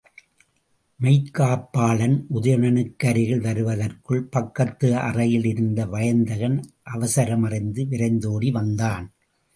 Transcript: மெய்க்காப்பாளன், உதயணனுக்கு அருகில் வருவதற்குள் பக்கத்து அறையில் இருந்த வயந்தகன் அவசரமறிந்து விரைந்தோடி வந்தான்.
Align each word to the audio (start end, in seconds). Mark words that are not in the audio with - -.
மெய்க்காப்பாளன், 0.99 2.15
உதயணனுக்கு 2.33 3.07
அருகில் 3.07 3.39
வருவதற்குள் 3.39 4.23
பக்கத்து 4.29 4.89
அறையில் 4.97 5.45
இருந்த 5.45 5.85
வயந்தகன் 5.85 6.57
அவசரமறிந்து 6.93 7.83
விரைந்தோடி 7.87 8.51
வந்தான். 8.51 9.07